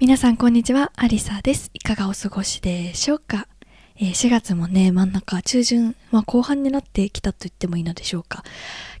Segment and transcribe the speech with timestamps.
[0.00, 1.72] 皆さんこんにちは、アリサです。
[1.74, 3.48] いかがお過ごしでしょうか、
[3.96, 8.44] えー、4月もね、真ん中、中旬、まあ、後半になってきたと言ってもいいのでしょうか。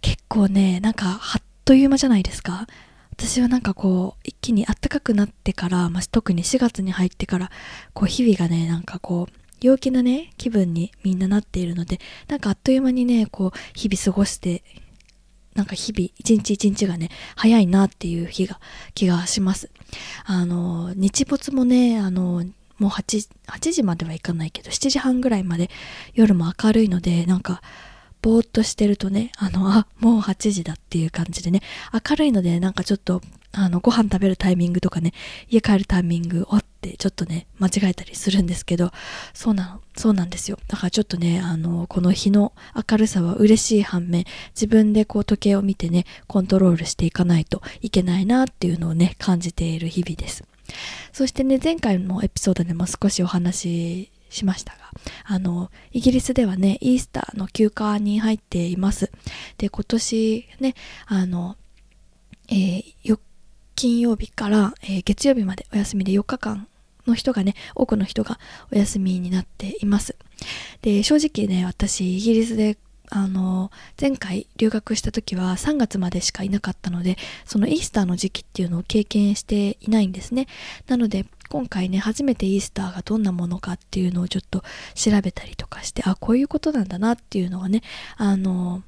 [0.00, 2.66] 結構ね、なんか、はっという間じゃないですか。
[3.12, 7.52] 私はなんかこう、一気に暖かくなってから、まあ、特に4月に入ってから、
[7.94, 14.64] こう、日々がね、なんかこう、陽気なね、気分にみんななっているので、なんかあっという間にね、こう、日々過ごして
[15.58, 18.60] なんか日々、一日一日がね、早いなっていう日が、
[18.94, 19.70] 気がします。
[20.24, 22.44] あの、日没もね、あの、
[22.78, 25.68] もう8、8時まではいかないけど、7時半ぐらいまで
[26.14, 27.60] 夜も明るいので、なんか、
[28.22, 31.60] ぼーっとしてるとね、あの、あ、もう8時だっていう感じでね、
[31.92, 35.12] 明るいので、なんかちょっと、あの、ご飯食べるタイミングとかね、
[35.48, 38.92] 家帰るタイミング、おってちょっとね、間違えたりするんですけど、
[39.34, 40.58] そうなの、そうなんですよ。
[40.68, 42.52] だからちょっとね、あの、この日の
[42.90, 50.44] 明るさは嬉しい反面、自分でこう時計を見てね、コントロールしていかないといけないなっていうのをね、感じている日々です。
[51.12, 54.78] そしてね、前回のエピソードでも少しお話ししましたが、
[55.24, 59.10] あの、イギリスではね、イースターの休暇に入っています。
[59.56, 60.74] で、今年ね、
[61.06, 61.56] あの、
[62.50, 63.18] えー、
[63.78, 66.66] 金曜日から、えー、月曜日までお休みで4日間
[67.06, 68.40] の人がね、多くの人が
[68.72, 70.16] お休みになっています。
[70.82, 72.76] で、正直ね、私、イギリスで
[73.08, 80.48] あの、前回留学した時は3月までしかいなかったので、そのイースターの時期っていうのを経験していないんですね。
[80.88, 84.64] なので、今回ね、初めてイースターがどんなものかっていうのをちょっと
[84.96, 87.82] 調べたりとかして、あ、こういうことなんだなっていうのはね、
[88.16, 88.82] あの、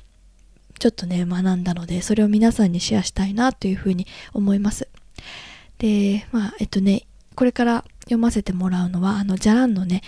[0.81, 4.89] ちょっとね、学んだので、それを皆さんにシェアしたいなというふうに思います。
[5.77, 10.01] で、まあ、えっとね、これから読ませてもらうのは、あの、ジャランのね、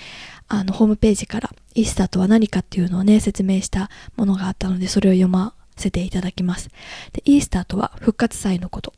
[0.48, 6.70] あの、ホームページから、イースターとは何かっていうのをね、説明したものがあったので、それを読ませていただきます。
[7.12, 8.94] で、イースターとは復活祭のこと。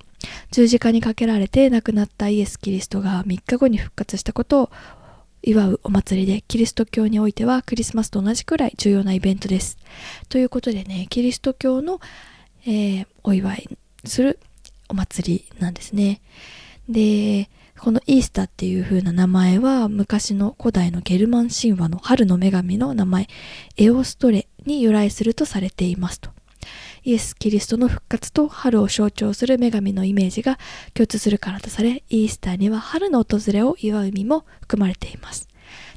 [0.52, 4.70] 十字架にかけられて亡くなったイエス・キリストが3日後に復活したことを
[5.46, 9.78] 祝うお祭りで、キリスト教においてはクリスマスと同じくらい重要なイベントです。
[10.28, 12.00] ということでね、キリスト教の、
[12.66, 13.68] えー、お祝い
[14.04, 14.40] する
[14.88, 16.20] お祭りなんですね。
[16.88, 23.28] で、このイースターっていう風な名前は昔の古代のゲルマン神話の春の女神の名前
[23.76, 26.33] エオストレに由来するとされていますと。
[27.04, 30.58] イエス・キリストの復活と春を象徴する女神のイメージが
[30.94, 35.48] 共通するからとされ、イースターには春の訪れを祝う意味も含まれています。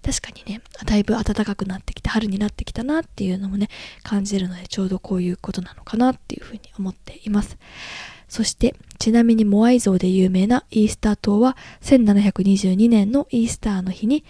[0.03, 3.69] 確かにね、だいぶ暖かくなってきて、春になってきたなっていうのもね、
[4.03, 7.57] 感じるので、ちょうどこういうことなのかなっていうふうに思っています。
[8.27, 14.25] そして、ちなみにモアイ像で有名なイースター島は、1722年のイースターの日に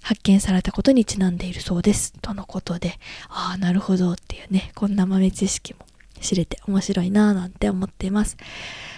[0.00, 2.12] 発見されたことにちなんでいるそうです。
[2.20, 2.98] とのことで、
[3.28, 5.83] ああ、なるほどっていうね、こんな豆知識も
[6.24, 8.36] 知れて面白いなぁなんて思っています。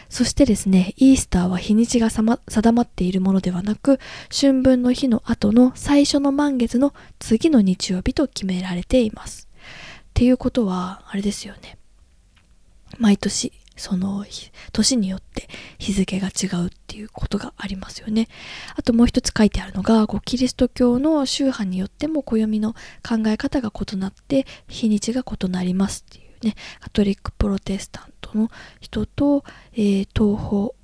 [0.09, 3.98] そしてですね、イースターは日にちが定まっているものではなく、
[4.32, 9.48] 春分の日の後の最初の満月の次の日曜日と決められています。
[9.56, 11.76] っていうことは、あれですよね。
[12.98, 14.25] 毎年、その
[14.72, 15.48] 年によって
[15.78, 18.28] 日付が違うっていうことがありますよね。
[18.75, 22.72] あともう一つ書いてあるのが、こうキリスト教の宗派によっても暦の
[23.06, 30.75] 考え方が異なって日にちが異なりますっていうね、カトリックプロテスタントの人と、えー、東方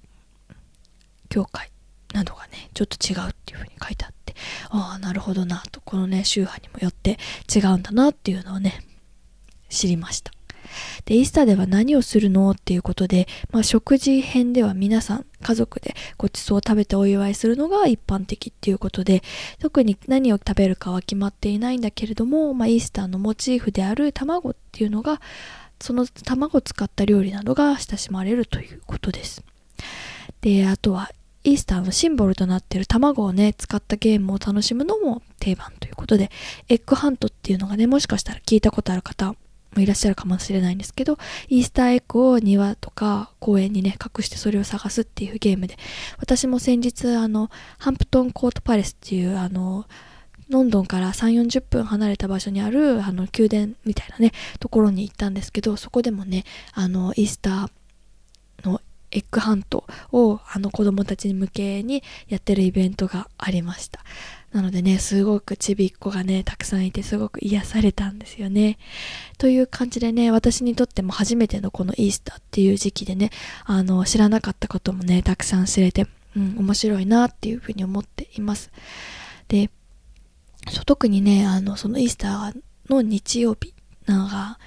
[1.29, 1.71] 教会
[2.13, 4.35] などがね、ちょっと違うっていうふうに書いてあって、
[4.71, 7.19] ああ、なるほどなと、このね、宗派にもよって
[7.55, 8.84] 違うんだなっていうのをね、
[9.69, 10.33] 知りました。
[11.04, 12.51] で、イースターでは何をするの？
[12.51, 19.22] っていうことで、まあ、食事編では皆さん家族でごちそうを食べてお祝いするのが一般的っていうことで、
[19.59, 25.21] 特に何を食べるかは決まっていないんだけれども、まあ、イースターのモチーフである卵っていうのが、
[25.80, 29.42] その卵を使った料理などが親しまれるということです。
[30.41, 31.10] で、あとは
[31.45, 36.30] イースターのシンボルとなっている卵をね、使ったゲームを楽しむのも定番ということで、
[36.69, 39.34] エッグハントっていうのがね、もしかしたら聞いたことある方
[39.77, 45.77] いらっしゃるかもしれないんですけど、イースターエッグを庭とか公園にね、隠してそれを探すっていうゲームで、
[46.19, 49.86] 私も先日、あの、ハンプトンコートパレスっていう、あの、
[50.48, 57.71] ロンドンから3、40分離れた場所にある、あの、宮殿みたいなね、ところに行ったんですけど、そこでもね、あの、イースター
[59.12, 64.00] エッグハントをあの子供たちに向けにやってるイベントがありました。
[64.53, 68.78] なのでね、すごくちびっ子がね、たくさんいてすごく癒されたんですよね。
[69.38, 73.30] という感じでね、私にとっても初めてのこのイースターっていう時期でね、
[73.64, 76.06] あの、知らなかったこともね、たくさん知れて、
[76.36, 78.70] うん、面白いなっていうふうに思っています。
[79.48, 79.70] で、
[80.84, 82.56] 特にね、あの、そのイースター
[82.91, 83.74] の日曜日
[84.06, 84.59] なんか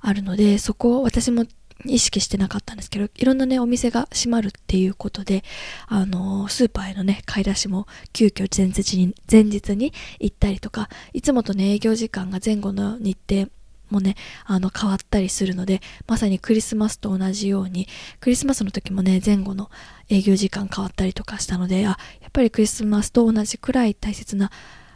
[0.00, 1.44] あるので、そこを私も
[1.84, 5.44] 意識してなかったんですけど、いろんなね、お店が閉まるっていうことで、
[5.86, 13.50] あのー、スーパーへのね、買い出しも急遽前日に、前日に行ったりとか、いつもとね、営業時間が前後の日程
[13.90, 17.88] もね、あの、変わったりするので、まさにクリスマスと同じように、
[18.20, 19.70] クリスマスの時もね、前後の
[20.08, 24.50] 営業時間変わったりとかしたので、あ、やっぱりクリスマスと同じくらい大切な、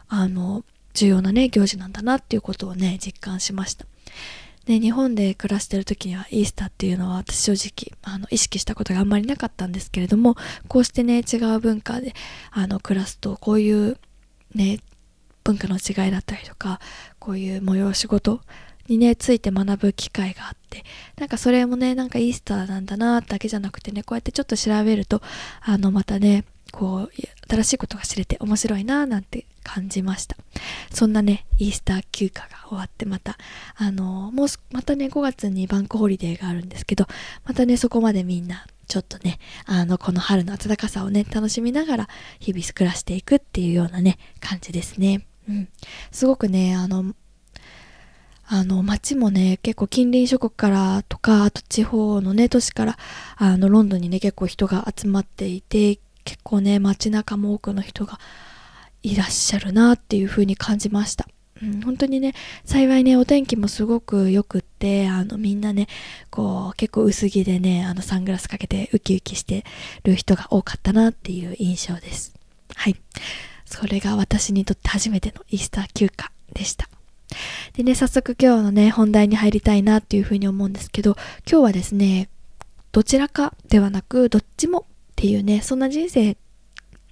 [0.07, 3.85] あの、重要なね、行事なんだなっていうことをね、実感しました。
[4.71, 10.35] で日本で暮らしてる時にはイースターっていうのは私正直あの意識したことがあんまりなかったんですけれども
[10.69, 12.13] こうしてね違う文化で
[12.51, 13.97] あの暮らすとこういう
[14.55, 14.79] ね
[15.43, 16.79] 文化の違いだったりとか
[17.19, 18.39] こういう催し事
[18.87, 20.85] にねついて学ぶ機会があって
[21.17, 25.21] なんかそれもねなんかイースターなんだなだけじゃなくてねこうやってちょっと調べると
[25.61, 27.11] あのまたねこう
[27.49, 30.37] 新しいことが知れて面白いななんて感じました。
[30.91, 33.37] そんなねイースター休暇が終わってまた
[33.75, 37.07] あのもうまたね5月にバンクホリデーがあるんですけど
[37.45, 42.07] またねそこまでみんなちょっとねあのこの春の暖かさをね楽しみながら
[42.39, 45.25] 日々暮らしていくっていうようなね感じですね。
[45.47, 45.69] うん。
[46.11, 47.13] すごくねあの
[48.53, 52.97] あの街もね結構近隣諸国からとかあと地方のね都市から
[53.37, 58.19] あのロンドンにね結構人が集まっていて結構ね街中も多くの人が
[59.03, 61.27] いらっしゃるなっていう風に感じました。
[61.61, 62.33] うん、本当にね、
[62.65, 65.87] 幸いね、お天気もすごく良くって、あの、みんなね、
[66.31, 69.63] こう、結構薄着でね、あの、サングラスかけてウキウキして
[70.03, 72.33] る人が多かったなっていう印象です。
[72.75, 72.95] はい。
[73.65, 76.89] それが私にとって初めてのイースター休暇でした。
[77.73, 81.15] でね、早速今日のね、本題に入りたいなっていうふうに思うんですけど、
[81.49, 82.29] 今日はですね、
[82.91, 84.83] どちらかではなく、どっちもっ
[85.15, 86.35] ていうね、そんな人生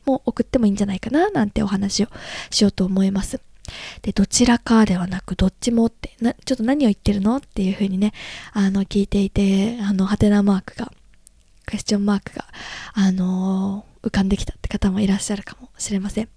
[0.06, 2.08] も送ってもいいんじゃないかななんてお話を
[2.50, 3.40] しようと思います。
[4.02, 8.14] で、どちらかではなく、どっちもって、な、ちょっと何を言ってるのっていうふうにね、
[8.54, 10.92] あの、聞いていて、あの、ハテナマークが、
[11.66, 12.46] クエスチョンマークが、
[12.94, 16.30] あのー、浮かんできたって方もいらっしゃるかもしれません。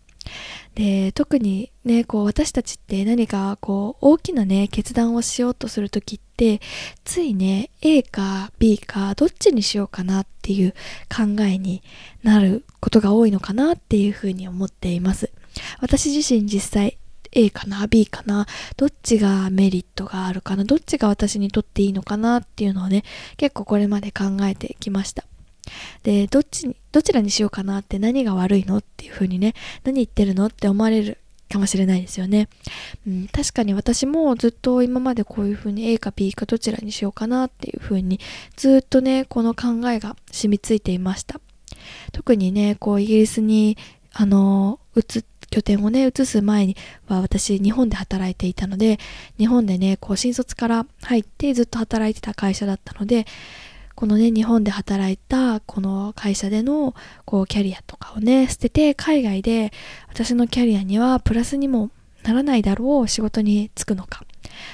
[0.74, 6.60] で特にねこう私たちって何かこう大きなね決断をしようとする時って
[7.04, 10.72] ついね A か B かどっちにしようかなっていう
[11.14, 11.82] 考えに
[12.22, 15.30] なることが多いのかなっていうふうに思っています。
[15.80, 16.98] 私自身実際
[17.32, 18.46] A かな B かな
[18.76, 23.04] どっちがメリットがあるかなどっちが私にとっていいのかなっていうのをね
[23.36, 25.24] 結構これまで考えてきました。
[26.02, 29.54] で、どっち、どちらにしようかなって何が悪いのっていう風にね、
[29.84, 31.18] 何言ってるのって思われる
[31.52, 32.48] かもしれないですよね。
[33.06, 38.20] うん、確かに私もずっと今までこういう風に A か B かどちらにしようかなっていう風に
[38.56, 41.40] ずっとね、この考えが染みついていました。
[42.12, 43.76] 特にね、こうイギリスに、
[44.12, 45.22] あの、移
[45.52, 46.76] 拠点をね、移す前に
[47.06, 48.98] は私日本で働いていたので、
[49.38, 53.26] 日本でね、こう新卒から入ってずっと働いてた会社だったので、
[54.02, 56.92] このね、日本で働いたこの会社での
[57.24, 59.70] こうキャリアとかをね、捨てて海外で
[60.08, 61.92] 私のキャリアにはプラスにも
[62.24, 64.24] ならないだろう仕事に就くのか。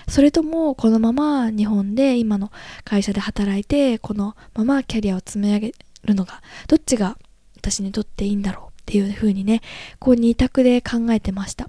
[0.08, 2.50] それともこのまま日本で今の
[2.84, 7.18] 会社で働いてこのままキャリアを積み上げるのがどっちが
[7.58, 8.80] 私にとっていいんだろう？
[8.80, 9.60] っていうふうにね、
[9.98, 11.68] こう二択で考えてました。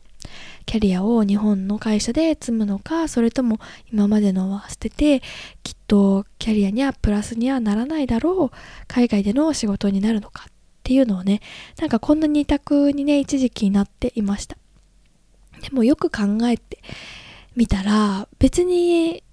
[0.65, 3.59] キャリアを日本の会社で積むのかそれとも
[3.91, 5.21] 今までのは捨てて
[5.63, 10.51] きっとキャリアにはプラスにはならないだろう海外での仕事になるのかっ
[10.83, 11.41] ていうのをね
[11.79, 14.55] なんかこんな二択にね一時期になっていました
[15.61, 16.79] でもよく考えて
[17.55, 19.23] みたら別に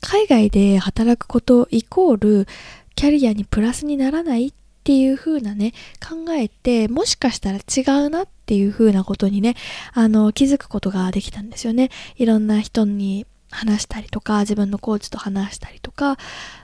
[0.00, 2.46] 海外で働くことイコール
[2.94, 4.52] キャリアにプラスにならないっ
[4.84, 5.72] ていう風なね、
[6.06, 9.56] 考えて、もしかしたら違うなっていう風なことにね、
[9.94, 11.88] あの、気づくことができたんですよね。
[12.16, 16.18] いろんな人に話したりとか、自分のコーチと話したりか、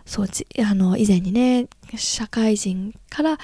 [0.05, 0.27] そう、
[0.65, 3.39] あの、以前にね、社会人から、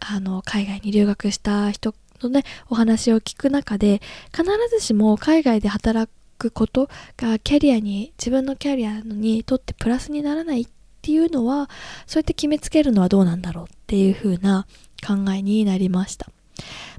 [0.00, 4.00] あの、海外に留学した人のね、お話を聞く中で、
[4.32, 10.66] 必ずしも海外で働くことがキャリアに、自分のキャリアにとってプラスにならないっ
[11.02, 11.70] ていうのは
[12.06, 14.66] そうやって決めつけるのはどうなんだろうっていう風な
[15.06, 16.28] 考えになりました。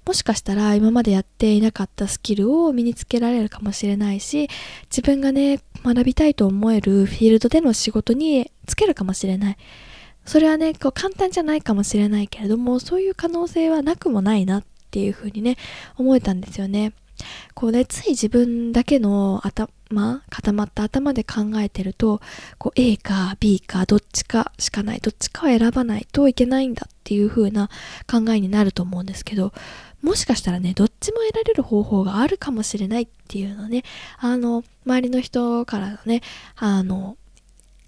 [0.05, 4.50] もしかしたら今までやっていなかったスキルを身につけられるかもしれないし
[4.89, 9.58] 自分がね学びたいと思えるフィールドでの仕事につけるかもしれない
[10.25, 15.58] それはねこう簡単じゃないかもしれないけれどもそういう可能性はなくもないなっていうふうにね
[15.98, 16.93] 思えたんですよね。
[17.53, 22.20] こうねつい自分だけの頭固まった頭で考えてると
[22.58, 27.70] こう A か B かどっちかしかないどっちかを選ばないといけないんだっていう風な
[28.10, 29.53] 考えになると思うんですけど
[30.01, 33.84] もしかしたらねどっちも得られる方法があるかもしれないっていうのね
[34.17, 36.22] あの周りの人からのね
[36.55, 37.17] あの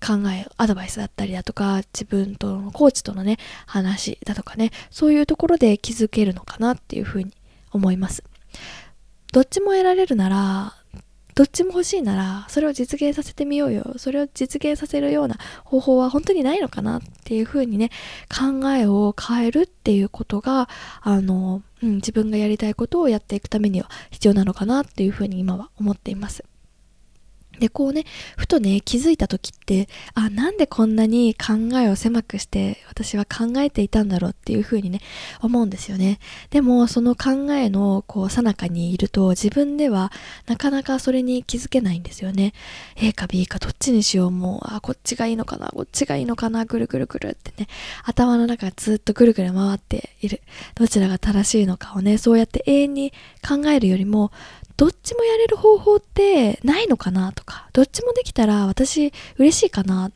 [0.03, 7.31] 考え、アドバイスだったりだとか、自分とのコーチとのね、話だとかね、そういうところで気づけるのかなっていうふうに
[7.71, 8.21] 思います。
[9.31, 10.75] どっちも得られるなら、
[11.35, 13.93] どっちも欲しいなら、それを実現させてみようよ。
[13.97, 17.89] それを実現させるような方法は本当にないのかなっていうふうにね、
[18.29, 20.69] 考えを変えるっていうことが、
[21.01, 26.45] あの、うん、自分がやりたいことをやっていくためには必要なのかなっていうふうに今は思っています。
[27.59, 28.05] で、こうね、
[28.35, 34.99] ふとね、気づいた時って、あ、なんでこんなに考えを狭くして私は考えていたんだろうっていうふうにね、
[35.39, 36.19] 思うんですよね。
[36.49, 40.11] でも、その考えの、こう、さなかにいると、自分では
[40.47, 42.53] なかなかそれに気づけないんですよね。
[42.95, 47.67] A か B かどっちにしよう、もう、あ、こっちがいいのかな、こっちがいいのかな、ぐるぐるぐるってね、
[48.03, 50.41] 頭の中ずっとぐるぐる回っている。
[50.75, 53.13] どちらが正しいのかをね、そうやって永遠に
[53.47, 54.31] 考えるよりも、
[54.77, 60.11] どっちもやれる方法ってないのかなとか、どっちもできたら私嬉しいかな、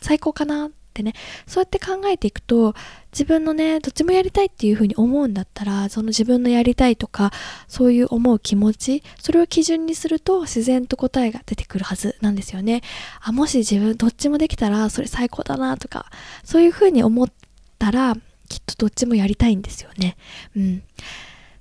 [0.00, 1.14] 最高かなってね、
[1.46, 2.74] そうやって考えていくと、
[3.12, 7.32] 自分のね、どっちもやりたいっていうふうに思うんだったら、その自分のやりたいとか、
[7.68, 12.82] そういう思う気持ち、それを基準にすると自然と答えが出てくるはずなんですよね。
[13.20, 16.10] あ、もし自分どっちもできたらそれ最高だなとか、
[16.44, 17.28] そういうふうに思っ
[17.78, 18.16] たら、
[18.48, 20.16] きっとどっちもやりたいんですよね。
[20.56, 20.82] うん。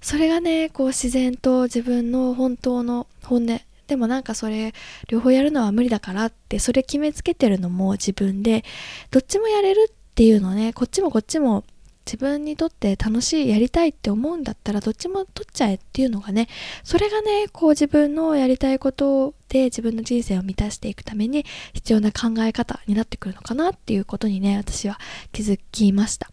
[0.02, 3.62] それがねこう自然と自分の本当の本音。
[3.88, 4.74] でもなんかそれ
[5.10, 8.64] 両方やるのは無理だからってそれ決めつけてるのも自分で
[9.12, 11.66] どっちもやれるっていうのねこっちもこっちも
[12.06, 16.48] 自分にとって楽しいやりたいって思うんだったらどっちも取っちゃえっていうのがね
[16.84, 25.00] それがねこう自分のやりたいことで自分の人生を満たしていくために必要な考え方になってくるのかなっていうことにね私は
[25.32, 26.32] 気づきました。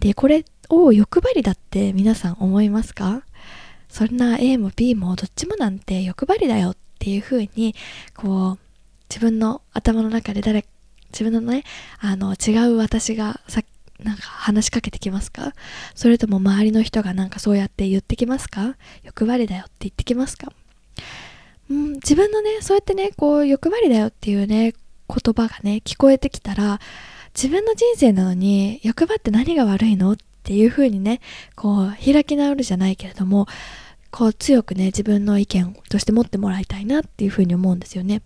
[0.00, 3.22] でこれっを欲張りだって皆さん思いますか？
[3.88, 7.74] そんな A も B もどっちもなんて欲張りだよっていう風に
[8.14, 8.58] こう
[9.08, 10.64] 自分の頭の中で誰
[11.12, 11.64] 自分のね
[11.98, 13.62] あの違う私がさ
[13.98, 15.52] なんか話しかけてきますか？
[15.94, 18.76] それとも周りの人がなんかそうやって言ってきますか？
[19.02, 20.52] 欲張りだよって言ってきますか？
[21.68, 24.72] うん、自分のねそうやってねこう欲張りだよっていうね
[25.08, 26.80] 言葉がね聞こえてきたら
[27.34, 30.12] 自分の人生なのに欲張って何が悪いの？
[30.12, 31.20] っっていう風にね
[31.54, 33.46] こう開き直るじゃないけれども
[34.10, 38.22] こう強くね自分の意見として持ってもらいたいなっていう風に思うんですよね。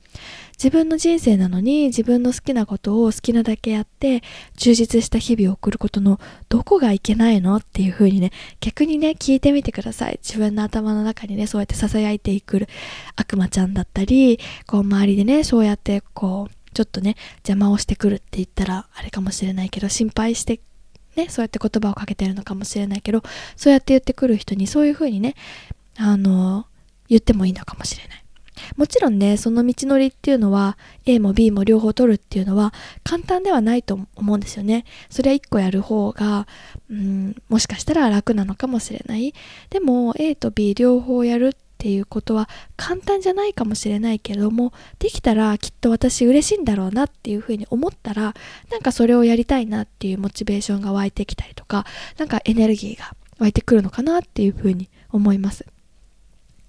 [0.57, 4.23] 自分の人生なのに自分の好きなことを好きなだけやって
[4.57, 8.31] 充実した日々を送ることのどこがいけないのっていう風にね
[8.61, 10.19] 逆にね聞いてみてください。
[10.23, 12.69] 自分の頭の中にねそうやって囁いてくる
[13.17, 17.17] 悪魔ちゃんだったりこう周りでねそうやってこうちょっとね
[17.47, 20.61] 邪魔をしてくるって言ったらあれかもしれないけど心配して
[21.17, 23.23] ね、そうやって言葉をかけてるのかもしれないけど、
[23.57, 25.35] そうやって言ってくる人にそういう風にね、
[25.97, 26.67] あの、
[27.09, 28.25] 言ってもいいのかもしれない。
[28.77, 34.85] もちろんね、その道のりっていうのは、A も B も両方取るっていうのは簡単ではないと思うんですよね。
[35.11, 36.47] それは1個やる方が、
[36.91, 39.35] うん、もしかしたら楽なのかもしれない。
[39.71, 42.49] でも、A と B 両方やるっていうことは
[42.79, 48.35] 簡単じゃないかもしれないけれどもできたらきっと私嬉しいんだろうなっていうふうに思ったら
[48.71, 51.85] なんかそれをやりたいなっていうモチベーションが湧いてきたりとか
[52.17, 55.67] なんかエネルギーが湧いてくるのかなっていうふうに思います。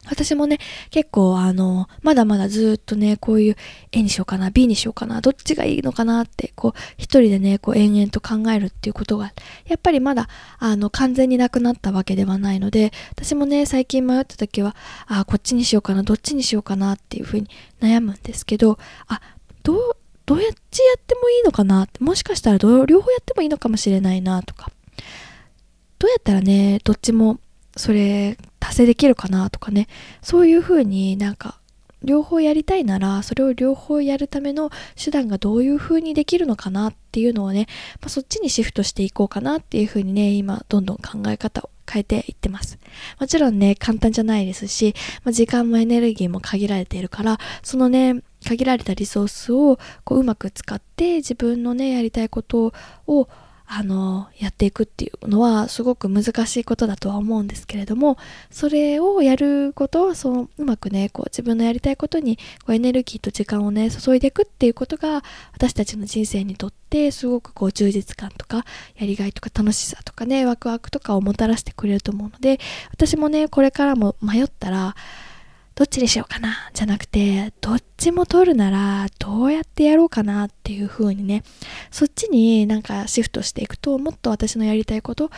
[0.08, 0.60] 私もね、
[0.90, 3.56] 結構あの、まだまだずっとね、こういう
[3.92, 9.34] A にしようかな、B にしようかな、どっちがいいのかなって、こう、一人でね、こう延々と考えるっていうことが、
[9.66, 10.28] やっぱりまだ、
[10.60, 14.76] あの、完全になくなったわけではないので、私もね、最近迷った時は、
[15.08, 17.50] あ、こっちにしようかな、どっちにしようかなっていうふうに
[17.82, 19.22] 悩むんですけど、あ、
[19.64, 24.72] どう、どうやってやってもいいのかなって、もしかしたら両方やってもいいのかもしれないなとか、
[26.00, 27.40] どうやったらね、どっちも
[27.76, 29.88] それ達成できるかなとかね。
[30.22, 31.60] そういう風になんか
[32.04, 34.70] 両方やりたいならそれを両方やるための
[35.02, 37.68] 手段がどういう風にできるのかなっていうのをね、
[38.02, 42.80] まあ、そっちにシフトしていこうかなっていう風にね今どんどん考え方を変えていってます。
[43.20, 52.74] もちろんね簡単じゃないですし、まあ、時間もエネルギーも限られているからそのね限られたリソースをこううまく使って自分のねやりたいこと
[53.08, 53.28] を
[53.78, 58.18] あのやっていくっていうのはすごく難しいことだとは思うんですけれども
[58.50, 68.64] それをやることはそううまくねこう自分のやりたいことにこうエネルギーと時間をね注いでいくっていうことが私たちの人生にとってすごくこう充実感とか
[68.96, 72.62] やりがいとか楽しさとかねワクワクとかをもたらしてくれると思うので
[72.94, 74.96] 私もねこれからも迷ったら
[75.76, 76.70] どっちにしようかな？
[76.74, 81.44] じゃなくてどっちも取るならどうやってやろうかなっていう風にね。
[81.92, 85.32] そっちになんかシフトしていくともっと私のやりたいこと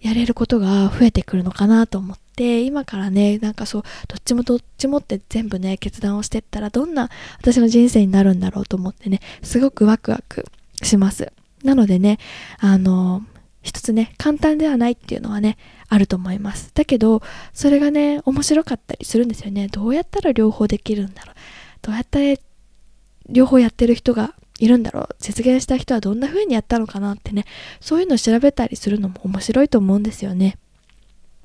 [0.00, 10.46] やれることが増えてくるのかなと思って今からねなんかそうどっちもどっちもって全部ね決断をしてったらどんな私の人生になるんだろうと思ってねすごくワクワク
[10.82, 11.30] します。
[11.62, 12.18] なのでね
[12.58, 13.22] あの
[13.62, 15.56] 一つね簡単ではないっていうのはね
[15.94, 16.70] あると思います。
[16.74, 17.22] だけど
[17.52, 19.68] それがね面白かったりするんですよね。
[19.68, 21.34] どうやったら両方できるんだろう。
[21.82, 22.36] どうやったら
[23.28, 25.08] 両方やってる人がいるんだろう。
[25.20, 27.44] 実現した人はどんな風にやったのかなってね。
[27.80, 30.56] そういうのを調べたりするのも面白いと思うんですよね。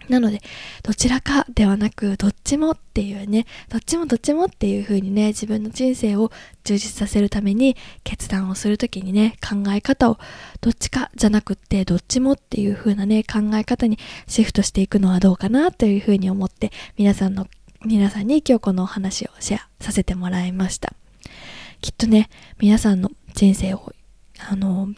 [0.09, 0.41] なので、
[0.83, 6.31] どちらかではなく、どっちもっていうね、どっちもどっちもっていう風にね、自分の人生を
[6.63, 10.17] 充実させるために決断をするときにね、考え方を
[10.61, 17.47] どっちかじゃなくって、どっちもっていう風なね、考え方にシフトしていくのはどうかなという風に思って、皆さんの、
[17.85, 20.93] 皆さんに今日このお話をシェアさせてもらいました。
[21.81, 23.93] きっとね、皆さんの人生を、
[24.39, 24.89] あの、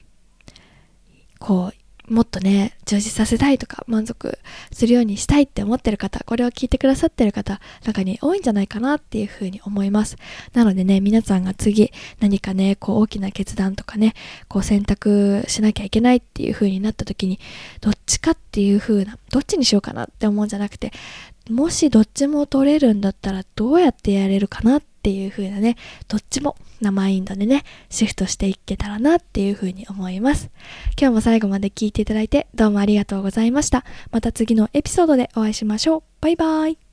[1.38, 1.82] こう、
[2.14, 4.38] もっとね、充実させたいとか満足
[4.72, 10.18] するようにしたいって思ってる方、これを聞いてくださってる方、中に多いんじゃないかなっていうふうに思います。
[10.54, 14.14] なのでね、皆さんが次何かね、こう大きな決断とかね、
[14.48, 17.40] こう選択しなきゃいけないっていうふうになった時に、
[17.82, 20.92] どっちかっていうふうな、どっちにしようかなって思うんじゃなくて、
[21.50, 25.78] もしどっちも取れるんだったらどうやってやれるかなっっていう風なね、
[26.08, 30.52] どっちもなマインドでね、シフトしていけたらなっていう風に思います。
[30.96, 33.84] 今日も最後まで聞いていただいてどうもありがとうございました。
[34.12, 36.04] また次のエピソードでお会いしましょう。
[36.22, 36.91] バイバーイ。